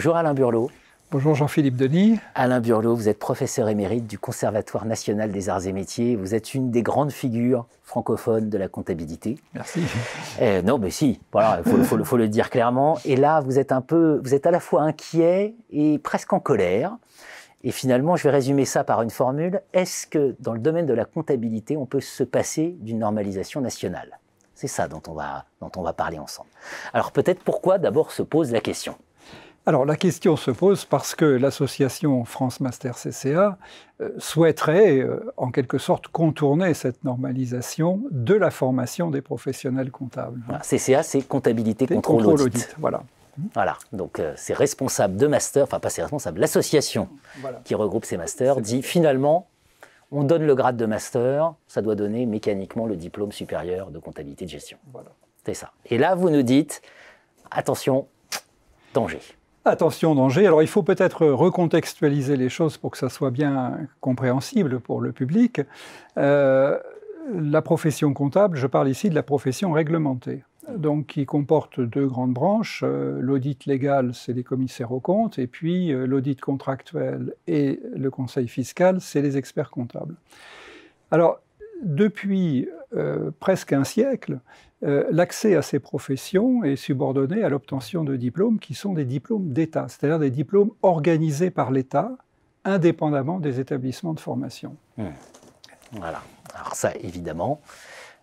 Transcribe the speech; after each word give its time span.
Bonjour 0.00 0.16
Alain 0.16 0.32
Burlot. 0.32 0.70
Bonjour 1.10 1.34
Jean-Philippe 1.34 1.76
Denis. 1.76 2.18
Alain 2.34 2.60
Burlot, 2.60 2.96
vous 2.96 3.10
êtes 3.10 3.18
professeur 3.18 3.68
émérite 3.68 4.06
du 4.06 4.18
Conservatoire 4.18 4.86
national 4.86 5.30
des 5.30 5.50
arts 5.50 5.66
et 5.66 5.72
métiers. 5.72 6.16
Vous 6.16 6.34
êtes 6.34 6.54
une 6.54 6.70
des 6.70 6.82
grandes 6.82 7.12
figures 7.12 7.66
francophones 7.84 8.48
de 8.48 8.56
la 8.56 8.68
comptabilité. 8.68 9.36
Merci. 9.52 9.82
Eh, 10.40 10.62
non, 10.62 10.78
mais 10.78 10.88
si, 10.88 11.20
voilà, 11.32 11.60
il 11.66 11.84
faut, 11.84 12.02
faut, 12.02 12.16
le 12.16 12.28
dire 12.28 12.48
clairement. 12.48 12.98
Et 13.04 13.14
là, 13.14 13.40
vous 13.40 13.58
êtes 13.58 13.72
un 13.72 13.82
peu, 13.82 14.22
vous 14.24 14.32
êtes 14.32 14.46
à 14.46 14.50
la 14.50 14.58
fois 14.58 14.80
inquiet 14.84 15.54
et 15.70 15.98
presque 15.98 16.32
en 16.32 16.40
colère. 16.40 16.96
Et 17.62 17.70
finalement, 17.70 18.16
je 18.16 18.22
vais 18.22 18.30
résumer 18.30 18.64
ça 18.64 18.82
par 18.82 19.02
une 19.02 19.10
formule. 19.10 19.60
Est-ce 19.74 20.06
que 20.06 20.34
dans 20.40 20.54
le 20.54 20.60
domaine 20.60 20.86
de 20.86 20.94
la 20.94 21.04
comptabilité, 21.04 21.76
on 21.76 21.84
peut 21.84 22.00
se 22.00 22.24
passer 22.24 22.74
d'une 22.80 23.00
normalisation 23.00 23.60
nationale? 23.60 24.18
C'est 24.54 24.66
ça 24.66 24.88
dont 24.88 25.02
on, 25.08 25.12
va, 25.12 25.44
dont 25.60 25.70
on 25.76 25.82
va 25.82 25.92
parler 25.92 26.18
ensemble. 26.18 26.48
Alors 26.94 27.12
peut-être 27.12 27.42
pourquoi 27.44 27.76
d'abord 27.76 28.12
se 28.12 28.22
pose 28.22 28.50
la 28.50 28.62
question? 28.62 28.96
Alors 29.70 29.84
la 29.84 29.94
question 29.94 30.34
se 30.34 30.50
pose 30.50 30.84
parce 30.84 31.14
que 31.14 31.24
l'association 31.24 32.24
France 32.24 32.58
Master 32.58 32.96
CCA 32.96 33.56
euh, 34.00 34.08
souhaiterait 34.18 34.98
euh, 34.98 35.32
en 35.36 35.52
quelque 35.52 35.78
sorte 35.78 36.08
contourner 36.08 36.74
cette 36.74 37.04
normalisation 37.04 38.02
de 38.10 38.34
la 38.34 38.50
formation 38.50 39.12
des 39.12 39.20
professionnels 39.20 39.92
comptables. 39.92 40.42
CCA, 40.62 41.04
c'est 41.04 41.22
comptabilité, 41.22 41.86
contrôle, 41.86 42.26
audit. 42.26 42.74
Voilà. 42.78 43.04
Voilà, 43.54 43.78
donc 43.92 44.18
euh, 44.18 44.32
c'est 44.36 44.54
responsable 44.54 45.16
de 45.16 45.28
master, 45.28 45.62
enfin 45.62 45.78
pas 45.78 45.88
c'est 45.88 46.02
responsable, 46.02 46.40
l'association 46.40 47.08
qui 47.62 47.76
regroupe 47.76 48.04
ces 48.04 48.16
masters 48.16 48.60
dit 48.60 48.82
finalement, 48.82 49.46
on 50.10 50.24
donne 50.24 50.42
le 50.42 50.56
grade 50.56 50.76
de 50.76 50.84
master, 50.84 51.54
ça 51.68 51.80
doit 51.80 51.94
donner 51.94 52.26
mécaniquement 52.26 52.86
le 52.86 52.96
diplôme 52.96 53.30
supérieur 53.30 53.92
de 53.92 54.00
comptabilité 54.00 54.46
de 54.46 54.50
gestion. 54.50 54.78
Voilà. 54.92 55.10
C'est 55.46 55.54
ça. 55.54 55.70
Et 55.86 55.96
là, 55.96 56.16
vous 56.16 56.28
nous 56.28 56.42
dites, 56.42 56.82
attention, 57.52 58.08
danger. 58.94 59.20
Attention, 59.66 60.14
danger. 60.14 60.46
Alors 60.46 60.62
il 60.62 60.68
faut 60.68 60.82
peut-être 60.82 61.26
recontextualiser 61.26 62.36
les 62.36 62.48
choses 62.48 62.78
pour 62.78 62.90
que 62.90 62.96
ça 62.96 63.10
soit 63.10 63.30
bien 63.30 63.78
compréhensible 64.00 64.80
pour 64.80 65.02
le 65.02 65.12
public. 65.12 65.60
Euh, 66.16 66.78
la 67.34 67.60
profession 67.60 68.14
comptable, 68.14 68.56
je 68.56 68.66
parle 68.66 68.88
ici 68.88 69.10
de 69.10 69.14
la 69.14 69.22
profession 69.22 69.72
réglementée, 69.72 70.44
donc 70.74 71.08
qui 71.08 71.26
comporte 71.26 71.78
deux 71.78 72.06
grandes 72.06 72.32
branches. 72.32 72.82
Euh, 72.86 73.18
l'audit 73.20 73.66
légal, 73.66 74.14
c'est 74.14 74.32
les 74.32 74.44
commissaires 74.44 74.92
aux 74.92 75.00
comptes, 75.00 75.38
et 75.38 75.46
puis 75.46 75.92
euh, 75.92 76.06
l'audit 76.06 76.40
contractuel 76.40 77.34
et 77.46 77.80
le 77.94 78.10
conseil 78.10 78.48
fiscal, 78.48 79.02
c'est 79.02 79.20
les 79.20 79.36
experts 79.36 79.70
comptables. 79.70 80.14
Alors, 81.10 81.38
depuis 81.82 82.66
presque 83.38 83.72
un 83.72 83.84
siècle, 83.84 84.40
euh, 84.82 85.04
l'accès 85.10 85.56
à 85.56 85.62
ces 85.62 85.78
professions 85.78 86.64
est 86.64 86.76
subordonné 86.76 87.42
à 87.44 87.50
l'obtention 87.50 88.02
de 88.02 88.16
diplômes 88.16 88.58
qui 88.58 88.74
sont 88.74 88.94
des 88.94 89.04
diplômes 89.04 89.52
d'État, 89.52 89.86
c'est-à-dire 89.88 90.18
des 90.18 90.30
diplômes 90.30 90.70
organisés 90.82 91.50
par 91.50 91.70
l'État, 91.70 92.12
indépendamment 92.64 93.40
des 93.40 93.60
établissements 93.60 94.14
de 94.14 94.20
formation. 94.20 94.76
Hmm. 94.96 95.08
Voilà. 95.92 96.22
Alors 96.54 96.74
ça, 96.74 96.92
évidemment, 97.02 97.60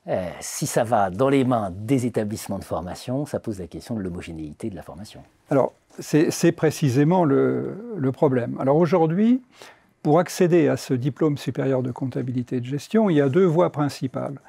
euh, 0.08 0.28
si 0.40 0.66
ça 0.66 0.84
va 0.84 1.12
dans 1.12 1.30
les 1.30 1.44
mains 1.44 1.72
des 1.72 2.08
établissements 2.08 2.60
de 2.60 2.64
formation, 2.64 3.26
ça 3.28 3.40
pose 3.40 3.60
la 3.60 3.68
question 3.68 3.96
de 3.96 4.02
l'homogénéité 4.02 4.70
de 4.70 4.76
la 4.76 4.84
formation. 4.84 5.22
Alors, 5.50 5.74
c'est 6.00 6.52
précisément 6.52 7.24
le, 7.24 7.96
le, 7.98 8.12
problème. 8.12 8.58
Alors 8.60 8.78
aujourd'hui, 8.78 9.42
pour 10.04 10.20
accéder 10.20 10.68
à 10.68 10.78
ce 10.78 10.94
diplôme 10.94 11.38
supérieur 11.38 11.84
de 11.84 11.92
comptabilité 11.92 12.58
et 12.58 12.62
de 12.62 12.66
gestion, 12.66 13.10
il 13.10 13.18
y 13.18 13.22
a 13.22 13.30
deux 13.30 13.46
voies 13.46 13.72
principales 13.72 14.40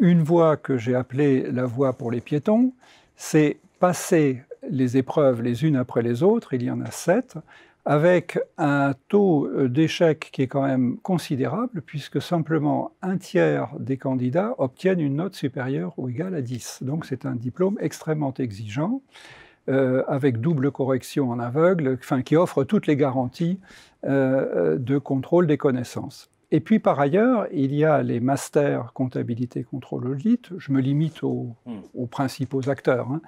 une 0.00 0.22
voie 0.22 0.56
que 0.56 0.76
j'ai 0.76 0.94
appelée 0.94 1.50
la 1.50 1.66
voie 1.66 1.92
pour 1.92 2.10
les 2.10 2.20
piétons, 2.20 2.72
c'est 3.16 3.58
passer 3.78 4.42
les 4.68 4.96
épreuves 4.96 5.42
les 5.42 5.64
unes 5.64 5.76
après 5.76 6.02
les 6.02 6.22
autres, 6.22 6.54
il 6.54 6.62
y 6.62 6.70
en 6.70 6.80
a 6.80 6.90
sept, 6.90 7.36
avec 7.84 8.38
un 8.56 8.94
taux 9.08 9.48
d'échec 9.68 10.30
qui 10.32 10.42
est 10.42 10.46
quand 10.46 10.66
même 10.66 10.96
considérable, 10.98 11.82
puisque 11.82 12.20
simplement 12.20 12.92
un 13.02 13.18
tiers 13.18 13.68
des 13.78 13.98
candidats 13.98 14.54
obtiennent 14.56 15.00
une 15.00 15.16
note 15.16 15.34
supérieure 15.34 15.92
ou 15.98 16.08
égale 16.08 16.34
à 16.34 16.40
10. 16.40 16.78
Donc 16.80 17.04
c'est 17.04 17.26
un 17.26 17.34
diplôme 17.34 17.76
extrêmement 17.80 18.32
exigeant, 18.38 19.02
euh, 19.68 20.02
avec 20.08 20.40
double 20.40 20.70
correction 20.70 21.30
en 21.30 21.38
aveugle, 21.38 21.96
enfin, 21.98 22.22
qui 22.22 22.36
offre 22.36 22.64
toutes 22.64 22.86
les 22.86 22.96
garanties 22.96 23.58
euh, 24.04 24.76
de 24.78 24.98
contrôle 24.98 25.46
des 25.46 25.56
connaissances. 25.56 26.30
Et 26.50 26.60
puis 26.60 26.78
par 26.78 27.00
ailleurs, 27.00 27.46
il 27.50 27.74
y 27.74 27.84
a 27.84 28.02
les 28.02 28.20
masters 28.20 28.92
comptabilité 28.92 29.64
contrôle 29.64 30.06
audit, 30.06 30.50
je 30.58 30.70
me 30.70 30.80
limite 30.80 31.22
aux, 31.22 31.56
hmm. 31.66 32.06
principaux 32.08 32.68
acteurs, 32.68 33.08
hein, 33.10 33.22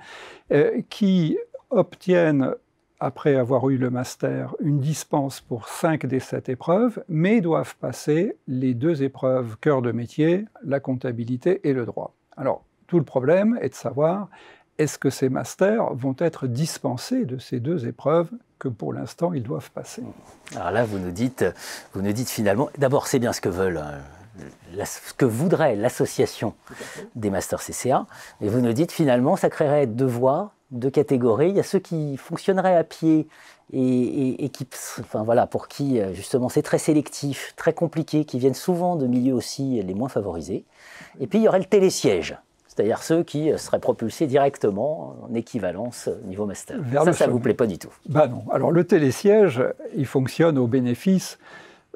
euh, 0.53 0.83
qui 0.91 1.39
obtiennent, 1.71 2.53
après 3.01 3.35
avoir 3.35 3.69
eu 3.71 3.79
le 3.79 3.91
master, 3.91 4.55
une 4.61 4.79
dispense 4.79 5.41
pour 5.41 5.69
cinq 5.69 6.07
des 6.07 6.21
sept 6.21 6.49
épreuves, 6.49 7.03
mais 7.09 7.41
doivent 7.41 7.77
passer 7.77 8.37
les 8.47 8.75
deux 8.75 9.03
épreuves 9.03 9.57
cœur 9.61 9.83
de 9.83 9.91
métier, 9.91 10.45
la 10.63 10.81
comptabilité 10.81 11.67
et 11.69 11.73
le 11.73 11.85
droit. 11.85 12.15
Alors, 12.37 12.65
tout 12.87 12.99
le 12.99 13.05
problème 13.05 13.59
est 13.61 13.71
de 13.71 13.75
savoir 13.75 14.29
est-ce 14.79 14.99
que 14.99 15.11
ces 15.11 15.29
masters 15.29 15.95
vont 15.95 16.17
être 16.19 16.47
dispensés 16.47 17.25
de 17.25 17.39
ces 17.39 17.61
deux 17.61 17.87
épreuves 17.87 18.29
que 18.59 18.69
pour 18.69 18.93
l'instant 18.93 19.33
ils 19.33 19.43
doivent 19.43 19.71
passer? 19.71 20.03
Alors 20.55 20.71
là, 20.71 20.85
vous 20.85 20.99
nous 20.99 21.11
dites, 21.11 21.45
vous 21.93 22.03
nous 22.03 22.13
dites 22.13 22.29
finalement, 22.29 22.69
d'abord 22.79 23.07
c'est 23.07 23.19
bien 23.19 23.33
ce 23.33 23.41
que 23.41 23.49
veulent. 23.49 23.79
Euh, 23.83 24.85
ce 24.85 25.15
que 25.15 25.25
voudrait 25.25 25.77
l'association 25.77 26.55
des 27.15 27.31
masters 27.31 27.63
CCA, 27.63 28.07
et 28.43 28.51
vous 28.51 28.61
nous 28.61 28.75
dites 28.75 28.93
finalement 28.93 29.35
ça 29.35 29.49
créerait 29.49 29.87
deux 29.87 30.05
voies, 30.05 30.53
deux 30.73 30.91
catégories. 30.91 31.49
Il 31.49 31.57
y 31.57 31.61
a 31.61 31.63
ceux 31.63 31.79
qui 31.79 32.19
fonctionneraient 32.19 32.77
à 32.77 32.85
pied 32.85 33.29
et, 33.73 34.51
qui, 34.51 34.69
enfin 35.01 35.23
voilà, 35.23 35.47
pour 35.47 35.69
qui 35.69 36.01
justement 36.13 36.51
c'est 36.51 36.61
très 36.61 36.77
sélectif, 36.77 37.55
très 37.57 37.73
compliqué, 37.73 38.27
qui 38.27 38.39
viennent 38.39 38.53
souvent 38.53 38.97
de 38.97 39.07
milieux 39.07 39.33
aussi 39.33 39.83
les 39.83 39.95
moins 39.95 40.11
favorisés. 40.11 40.67
Et 41.19 41.27
puis 41.27 41.39
il 41.39 41.43
y 41.43 41.49
aurait 41.49 41.61
le 41.61 41.65
télésiège 41.65 42.37
c'est-à-dire 42.77 43.03
ceux 43.03 43.23
qui 43.23 43.51
seraient 43.57 43.81
propulsés 43.81 44.27
directement 44.27 45.17
en 45.23 45.35
équivalence 45.35 46.11
niveau 46.27 46.45
master. 46.45 46.79
ça, 46.93 47.13
ça 47.13 47.27
ne 47.27 47.33
vous 47.33 47.41
plaît 47.41 47.55
pas 47.55 47.67
du 47.67 47.79
tout 47.79 47.93
Bah 48.09 48.29
non. 48.29 48.45
Alors 48.53 48.71
le 48.71 48.85
télésiège, 48.85 49.63
il 49.97 50.05
fonctionne 50.05 50.59
au 50.59 50.67
bénéfice 50.67 51.39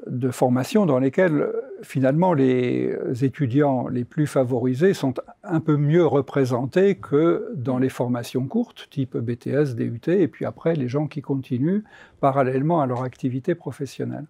de 0.07 0.31
formations 0.31 0.87
dans 0.87 0.97
lesquelles 0.97 1.47
finalement 1.83 2.33
les 2.33 2.97
étudiants 3.21 3.87
les 3.87 4.03
plus 4.03 4.25
favorisés 4.25 4.95
sont 4.95 5.13
un 5.43 5.59
peu 5.59 5.77
mieux 5.77 6.05
représentés 6.05 6.95
que 6.95 7.51
dans 7.55 7.77
les 7.77 7.89
formations 7.89 8.47
courtes, 8.47 8.87
type 8.89 9.15
BTS, 9.15 9.75
DUT, 9.75 10.01
et 10.07 10.27
puis 10.27 10.45
après 10.45 10.73
les 10.75 10.87
gens 10.87 11.05
qui 11.05 11.21
continuent 11.21 11.83
parallèlement 12.19 12.81
à 12.81 12.87
leur 12.87 13.03
activité 13.03 13.53
professionnelle. 13.53 14.25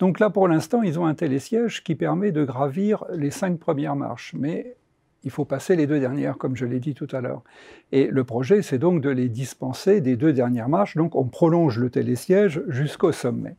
Donc 0.00 0.18
là, 0.18 0.30
pour 0.30 0.48
l'instant, 0.48 0.82
ils 0.82 0.98
ont 0.98 1.06
un 1.06 1.14
télésiège 1.14 1.84
qui 1.84 1.94
permet 1.94 2.32
de 2.32 2.44
gravir 2.44 3.04
les 3.12 3.30
cinq 3.30 3.58
premières 3.60 3.94
marches. 3.94 4.34
Mais 4.36 4.74
il 5.24 5.30
faut 5.30 5.44
passer 5.44 5.74
les 5.76 5.86
deux 5.86 6.00
dernières, 6.00 6.36
comme 6.38 6.56
je 6.56 6.66
l'ai 6.66 6.80
dit 6.80 6.94
tout 6.94 7.08
à 7.12 7.20
l'heure. 7.20 7.42
Et 7.92 8.06
le 8.06 8.24
projet, 8.24 8.62
c'est 8.62 8.78
donc 8.78 9.00
de 9.00 9.10
les 9.10 9.28
dispenser 9.28 10.00
des 10.00 10.16
deux 10.16 10.32
dernières 10.32 10.68
marches, 10.68 10.96
donc 10.96 11.16
on 11.16 11.24
prolonge 11.24 11.78
le 11.78 11.90
télésiège 11.90 12.62
jusqu'au 12.68 13.12
sommet. 13.12 13.56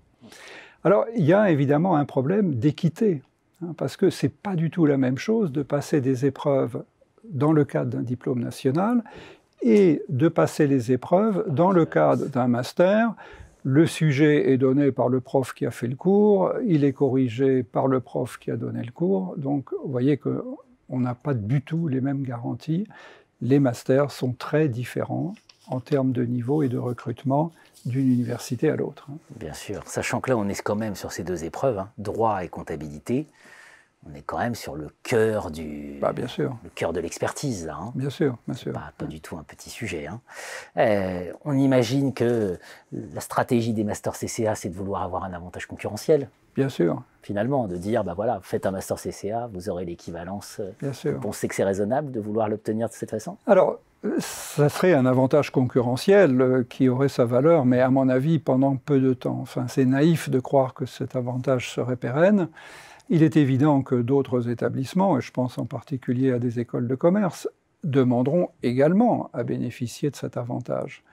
Alors, 0.84 1.06
il 1.16 1.26
y 1.26 1.34
a 1.34 1.50
évidemment 1.50 1.96
un 1.96 2.06
problème 2.06 2.56
d'équité, 2.56 3.24
hein, 3.64 3.74
parce 3.76 3.98
que 3.98 4.12
ce 4.12 4.28
n'est 4.28 4.32
pas 4.32 4.56
du 4.56 4.70
tout 4.70 4.86
la 4.86 4.98
même 4.98 5.18
chose 5.18 5.52
de 5.52 5.64
passer 5.64 6.00
des 6.02 6.26
épreuves 6.26 6.84
dans 7.24 7.52
le 7.52 7.66
cadre 7.66 7.90
d'un 7.90 8.04
diplôme 8.04 8.40
national 8.40 9.04
et 9.64 10.04
de 10.10 10.28
passer 10.28 10.68
les 10.68 10.92
épreuves 10.92 11.44
dans 11.50 11.72
le 11.72 11.86
cadre 11.86 12.28
d'un 12.28 12.48
master. 12.48 13.16
Le 13.64 13.88
sujet 13.88 14.52
est 14.52 14.58
donné 14.58 14.92
par 14.92 15.10
le 15.10 15.22
prof 15.22 15.56
qui 15.56 15.66
a 15.66 15.72
fait 15.72 15.88
le 15.88 15.96
cours, 15.96 16.54
il 16.68 16.84
est 16.84 16.94
corrigé 16.94 17.64
par 17.64 17.88
le 17.88 18.00
prof 18.00 18.38
qui 18.38 18.52
a 18.52 18.58
donné 18.58 18.84
le 18.84 18.92
cours. 18.92 19.34
Donc, 19.38 19.72
vous 19.84 19.90
voyez 19.90 20.18
que 20.18 20.44
on 20.90 21.00
n'a 21.00 21.16
pas 21.16 21.34
du 21.34 21.62
tout 21.62 21.88
les 21.88 22.02
mêmes 22.02 22.24
garanties. 22.24 22.88
Les 23.42 23.60
masters 23.60 24.12
sont 24.12 24.34
très 24.34 24.68
différents 24.68 25.36
en 25.68 25.80
termes 25.80 26.12
de 26.12 26.24
niveau 26.24 26.64
et 26.64 26.70
de 26.70 26.78
recrutement 26.78 27.52
d'une 27.86 28.12
université 28.12 28.70
à 28.70 28.76
l'autre. 28.76 29.08
Hein. 29.12 29.18
Bien 29.36 29.54
sûr, 29.54 29.84
sachant 29.88 30.22
que 30.22 30.30
là, 30.30 30.38
on 30.38 30.48
est 30.48 30.62
quand 30.62 30.76
même 30.76 30.96
sur 30.96 31.12
ces 31.12 31.24
deux 31.24 31.44
épreuves, 31.44 31.80
hein, 31.80 31.90
droit 31.98 32.44
et 32.44 32.50
comptabilité. 32.50 33.28
On 34.08 34.14
est 34.14 34.22
quand 34.22 34.38
même 34.38 34.56
sur 34.56 34.76
le 34.76 34.90
cœur 35.04 35.50
du, 35.50 35.98
bah, 36.00 36.14
bien 36.14 36.28
sûr. 36.28 36.56
le 36.64 36.70
cœur 36.70 36.94
de 36.94 37.00
l'expertise 37.00 37.70
hein. 37.70 37.92
Bien 37.96 38.12
sûr, 38.12 38.38
bien 38.48 38.56
sûr. 38.56 38.72
Pas, 38.74 38.92
pas 38.98 39.06
du 39.06 39.20
tout 39.20 39.36
un 39.38 39.44
petit 39.44 39.70
sujet. 39.70 40.08
Euh, 40.78 41.32
on 41.44 41.58
imagine 41.58 42.14
que 42.14 42.60
la 42.92 43.22
stratégie 43.22 43.74
des 43.74 43.84
masters 43.84 44.14
CCA, 44.14 44.54
c'est 44.54 44.70
de 44.70 44.76
vouloir 44.76 45.02
avoir 45.02 45.24
un 45.24 45.34
avantage 45.34 45.66
concurrentiel. 45.66 46.30
Bien 46.56 46.70
sûr. 46.70 47.02
Finalement, 47.22 47.68
de 47.68 47.76
dire, 47.76 48.04
bah 48.04 48.14
voilà, 48.14 48.40
faites 48.44 48.66
un 48.66 48.72
master 48.72 48.98
CCA, 48.98 49.50
vous 49.52 49.70
aurez 49.70 49.86
l'équivalence. 49.86 50.62
Bien 50.80 50.94
sûr. 50.94 51.14
Vous 51.14 51.20
pensez 51.20 51.48
que 51.48 51.56
c'est 51.56 51.64
raisonnable 51.64 52.12
de 52.12 52.20
vouloir 52.20 52.48
l'obtenir 52.48 52.88
de 52.88 52.94
cette 52.94 53.10
façon? 53.10 53.38
Alors, 53.48 53.80
ça 54.20 54.70
serait 54.70 54.94
un 54.94 55.06
avantage 55.08 55.50
concurrentiel 55.50 56.40
euh, 56.40 56.64
qui 56.70 56.88
aurait 56.88 57.10
sa 57.10 57.26
valeur, 57.26 57.66
mais 57.66 57.82
à 57.82 57.90
mon 57.90 58.08
avis, 58.08 58.38
pendant 58.38 58.76
peu 58.76 59.00
de 59.00 59.14
temps. 59.14 59.40
Enfin, 59.42 59.66
c'est 59.68 59.86
naïf 59.86 60.30
de 60.30 60.40
croire 60.40 60.76
que 60.76 60.86
cet 60.86 61.16
avantage 61.16 61.72
serait 61.72 61.96
pérenne. 61.96 62.48
Il 63.10 63.22
est 63.22 63.38
évident 63.38 63.82
que 63.82 63.96
d'autres 63.96 64.50
établissements, 64.50 65.18
et 65.18 65.22
je 65.22 65.32
pense 65.32 65.58
en 65.58 65.66
particulier 65.66 66.32
à 66.32 66.40
des 66.40 66.60
écoles 66.60 66.88
de 66.88 66.96
commerce, 66.96 67.48
demanderont 67.84 68.50
également 68.64 69.30
à 69.34 69.44
bénéficier 69.44 70.10
de 70.10 70.16
cet 70.16 70.38
avantage. 70.38 71.04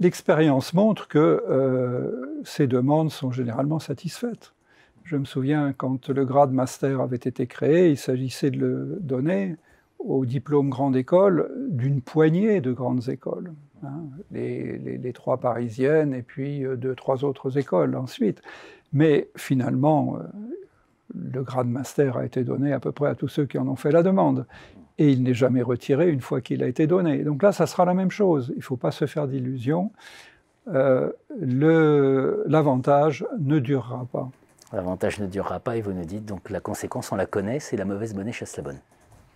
l'expérience 0.00 0.74
montre 0.74 1.06
que 1.06 1.44
euh, 1.48 2.40
ces 2.44 2.66
demandes 2.66 3.12
sont 3.12 3.30
généralement 3.30 3.78
satisfaites. 3.78 4.52
Je 5.04 5.16
me 5.16 5.24
souviens 5.24 5.72
quand 5.72 6.08
le 6.08 6.24
grade 6.24 6.50
master 6.50 7.00
avait 7.00 7.16
été 7.16 7.46
créé, 7.46 7.90
il 7.90 7.96
s'agissait 7.96 8.50
de 8.50 8.58
le 8.58 8.98
donner 9.00 9.54
au 10.00 10.26
diplôme 10.26 10.68
grande 10.68 10.96
école 10.96 11.50
d'une 11.68 12.00
poignée 12.00 12.60
de 12.60 12.72
grandes 12.72 13.08
écoles. 13.08 13.52
Hein, 13.84 14.04
les, 14.32 15.12
trois 15.12 15.38
parisiennes 15.38 16.14
et 16.14 16.22
puis 16.22 16.64
euh, 16.64 16.76
deux, 16.76 16.94
trois 16.94 17.24
autres 17.24 17.58
écoles 17.58 17.96
ensuite. 17.96 18.42
Mais 18.92 19.28
finalement, 19.36 20.16
euh, 20.16 20.22
le 21.14 21.42
grade 21.42 21.68
master 21.68 22.16
a 22.16 22.24
été 22.24 22.44
donné 22.44 22.72
à 22.72 22.80
peu 22.80 22.92
près 22.92 23.08
à 23.08 23.14
tous 23.14 23.28
ceux 23.28 23.46
qui 23.46 23.58
en 23.58 23.68
ont 23.68 23.76
fait 23.76 23.90
la 23.90 24.02
demande. 24.02 24.46
Et 24.98 25.10
il 25.10 25.22
n'est 25.22 25.34
jamais 25.34 25.62
retiré 25.62 26.10
une 26.10 26.20
fois 26.20 26.40
qu'il 26.40 26.62
a 26.62 26.66
été 26.66 26.86
donné. 26.86 27.24
Donc 27.24 27.42
là, 27.42 27.52
ça 27.52 27.66
sera 27.66 27.84
la 27.84 27.94
même 27.94 28.10
chose. 28.10 28.52
Il 28.54 28.58
ne 28.58 28.62
faut 28.62 28.76
pas 28.76 28.92
se 28.92 29.06
faire 29.06 29.26
d'illusions. 29.26 29.90
Euh, 30.72 31.10
L'avantage 32.46 33.26
ne 33.38 33.58
durera 33.58 34.06
pas. 34.10 34.30
L'avantage 34.72 35.20
ne 35.20 35.26
durera 35.26 35.60
pas 35.60 35.76
et 35.76 35.82
vous 35.82 35.92
nous 35.92 36.04
dites 36.04 36.24
donc 36.24 36.50
la 36.50 36.60
conséquence, 36.60 37.12
on 37.12 37.16
la 37.16 37.26
connaît, 37.26 37.60
c'est 37.60 37.76
la 37.76 37.84
mauvaise 37.84 38.14
monnaie 38.14 38.32
chasse 38.32 38.56
la 38.56 38.62
bonne. 38.62 38.78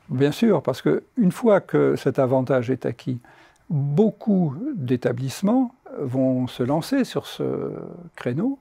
Bien 0.08 0.32
sûr, 0.32 0.62
parce 0.62 0.82
qu'une 0.82 1.32
fois 1.32 1.60
que 1.60 1.94
cet 1.96 2.18
avantage 2.18 2.70
est 2.70 2.86
acquis, 2.86 3.20
beaucoup 3.68 4.54
d'établissements 4.74 5.74
vont 6.00 6.46
se 6.46 6.62
lancer 6.62 7.04
sur 7.04 7.26
ce 7.26 7.72
créneau 8.16 8.58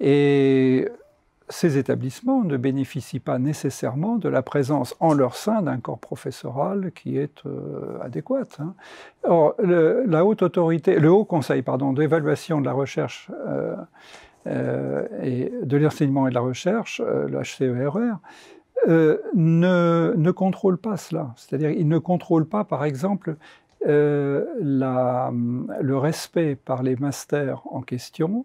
et 0.00 0.88
ces 1.50 1.78
établissements 1.78 2.42
ne 2.42 2.56
bénéficient 2.56 3.20
pas 3.20 3.38
nécessairement 3.38 4.16
de 4.16 4.28
la 4.28 4.42
présence 4.42 4.96
en 5.00 5.12
leur 5.12 5.36
sein 5.36 5.62
d'un 5.62 5.78
corps 5.78 5.98
professoral 5.98 6.92
qui 6.92 7.18
est 7.18 7.44
euh, 7.46 7.98
adéquat. 8.00 8.48
Hein. 8.58 8.74
Or, 9.24 9.54
le, 9.62 10.04
la 10.06 10.24
haute 10.24 10.42
autorité, 10.42 10.98
le 10.98 11.10
Haut 11.10 11.24
Conseil 11.24 11.62
pardon, 11.62 11.92
d'évaluation 11.92 12.60
de 12.60 12.66
la 12.66 12.72
recherche 12.72 13.30
euh, 13.46 13.76
euh, 14.46 15.06
et 15.22 15.52
de 15.62 15.76
l'enseignement 15.76 16.26
et 16.26 16.30
de 16.30 16.34
la 16.34 16.40
recherche, 16.40 17.00
le 17.00 17.40
HCERR, 17.42 18.18
ne, 18.86 20.14
ne, 20.16 20.30
contrôle 20.30 20.78
pas 20.78 20.96
cela. 20.96 21.34
C'est-à-dire, 21.36 21.70
il 21.70 21.86
ne 21.86 21.98
contrôle 21.98 22.46
pas, 22.46 22.64
par 22.64 22.84
exemple, 22.84 23.36
euh, 23.86 24.44
le 24.60 25.96
respect 25.96 26.54
par 26.54 26.82
les 26.82 26.96
masters 26.96 27.62
en 27.70 27.80
question 27.80 28.44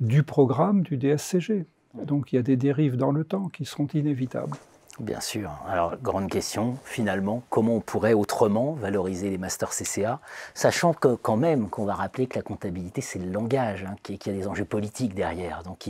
du 0.00 0.22
programme 0.22 0.82
du 0.82 0.96
DSCG. 0.96 1.66
Donc 2.04 2.32
il 2.32 2.36
y 2.36 2.38
a 2.38 2.42
des 2.42 2.56
dérives 2.56 2.96
dans 2.96 3.12
le 3.12 3.24
temps 3.24 3.48
qui 3.48 3.64
seront 3.64 3.86
inévitables. 3.86 4.56
Bien 4.98 5.20
sûr. 5.20 5.50
Alors, 5.68 5.94
grande 6.02 6.30
question, 6.30 6.78
finalement, 6.84 7.42
comment 7.50 7.76
on 7.76 7.80
pourrait 7.80 8.14
autrement 8.14 8.72
valoriser 8.72 9.28
les 9.28 9.36
masters 9.36 9.68
CCA, 9.68 10.20
sachant 10.54 10.94
que 10.94 11.14
quand 11.16 11.36
même 11.36 11.68
qu'on 11.68 11.84
va 11.84 11.94
rappeler 11.94 12.26
que 12.26 12.36
la 12.36 12.42
comptabilité, 12.42 13.02
c'est 13.02 13.18
le 13.18 13.30
langage, 13.30 13.84
hein, 13.84 13.94
qu'il 14.02 14.18
y 14.26 14.30
a 14.30 14.32
des 14.32 14.48
enjeux 14.48 14.64
politiques 14.64 15.14
derrière. 15.14 15.62
Donc, 15.64 15.86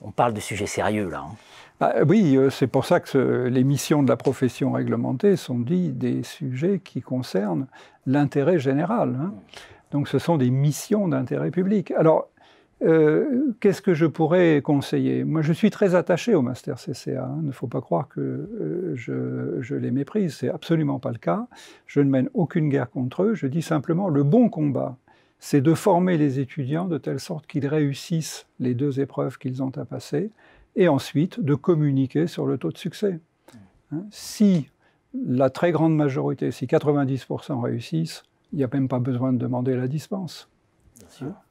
on 0.00 0.12
parle 0.12 0.32
de 0.32 0.38
sujets 0.38 0.66
sérieux 0.66 1.10
là. 1.10 1.24
Hein. 1.26 1.34
Bah, 1.80 1.94
oui, 2.06 2.36
euh, 2.36 2.50
c'est 2.50 2.66
pour 2.66 2.84
ça 2.84 3.00
que 3.00 3.48
les 3.50 3.64
missions 3.64 4.02
de 4.02 4.08
la 4.08 4.16
profession 4.16 4.72
réglementée 4.72 5.36
sont 5.36 5.58
dites 5.58 5.98
des 5.98 6.22
sujets 6.22 6.78
qui 6.78 7.00
concernent 7.00 7.66
l'intérêt 8.06 8.58
général. 8.58 9.16
Hein. 9.20 9.32
Donc 9.90 10.06
ce 10.06 10.18
sont 10.18 10.36
des 10.36 10.50
missions 10.50 11.08
d'intérêt 11.08 11.50
public. 11.50 11.90
Alors, 11.92 12.28
euh, 12.82 13.52
qu'est-ce 13.60 13.82
que 13.82 13.94
je 13.94 14.06
pourrais 14.06 14.62
conseiller? 14.62 15.24
Moi, 15.24 15.42
je 15.42 15.52
suis 15.52 15.70
très 15.70 15.94
attaché 15.94 16.34
au 16.34 16.42
master 16.42 16.76
CCA. 16.76 17.24
Hein. 17.24 17.38
Il 17.42 17.48
ne 17.48 17.52
faut 17.52 17.66
pas 17.66 17.80
croire 17.80 18.08
que 18.08 18.20
euh, 18.20 18.92
je, 18.94 19.60
je, 19.60 19.74
les 19.74 19.90
méprise. 19.90 20.34
C'est 20.34 20.48
absolument 20.48 20.98
pas 20.98 21.12
le 21.12 21.18
cas. 21.18 21.46
Je 21.86 22.00
ne 22.00 22.08
mène 22.08 22.30
aucune 22.32 22.68
guerre 22.68 22.90
contre 22.90 23.24
eux. 23.24 23.34
Je 23.34 23.46
dis 23.46 23.62
simplement 23.62 24.08
le 24.08 24.22
bon 24.22 24.48
combat, 24.48 24.96
c'est 25.38 25.60
de 25.60 25.74
former 25.74 26.16
les 26.16 26.38
étudiants 26.38 26.86
de 26.86 26.98
telle 26.98 27.20
sorte 27.20 27.46
qu'ils 27.46 27.66
réussissent 27.66 28.46
les 28.60 28.74
deux 28.74 29.00
épreuves 29.00 29.38
qu'ils 29.38 29.62
ont 29.62 29.72
à 29.76 29.84
passer 29.84 30.30
et 30.76 30.88
ensuite 30.88 31.40
de 31.40 31.54
communiquer 31.54 32.26
sur 32.26 32.46
le 32.46 32.58
taux 32.58 32.70
de 32.70 32.78
succès. 32.78 33.20
Hein, 33.92 34.04
si 34.10 34.68
la 35.14 35.50
très 35.50 35.72
grande 35.72 35.96
majorité, 35.96 36.50
si 36.50 36.66
90% 36.66 37.60
réussissent, 37.60 38.22
il 38.52 38.58
n'y 38.58 38.64
a 38.64 38.68
même 38.72 38.88
pas 38.88 38.98
besoin 38.98 39.32
de 39.32 39.38
demander 39.38 39.74
la 39.74 39.88
dispense. 39.88 40.48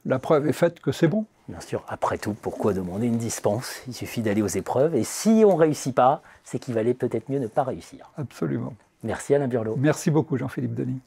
La 0.04 0.18
preuve 0.18 0.48
est 0.48 0.52
faite 0.52 0.80
que 0.80 0.92
c'est 0.92 1.08
bon. 1.08 1.26
Bien 1.48 1.60
sûr, 1.60 1.84
après 1.88 2.16
tout, 2.18 2.34
pourquoi 2.34 2.72
demander 2.72 3.06
une 3.06 3.18
dispense? 3.18 3.82
Il 3.88 3.94
suffit 3.94 4.22
d'aller 4.22 4.42
aux 4.42 4.46
épreuves, 4.46 4.94
et 4.94 5.04
si 5.04 5.42
on 5.44 5.54
ne 5.54 5.58
réussit 5.58 5.94
pas, 5.94 6.22
c'est 6.44 6.58
qu'il 6.58 6.74
valait 6.74 6.94
peut-être 6.94 7.28
mieux 7.28 7.40
ne 7.40 7.48
pas 7.48 7.64
réussir. 7.64 8.10
Absolument. 8.16 8.74
Merci 9.02 9.34
Alain 9.34 9.48
Burlot. 9.48 9.76
Merci 9.78 10.10
beaucoup 10.10 10.36
Jean-Philippe 10.36 10.74
Denis. 10.74 11.00